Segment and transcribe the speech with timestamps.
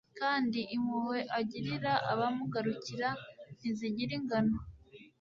[0.19, 3.09] kandi impuhwe agirira abamugarukira
[3.57, 4.57] ntizigira ingano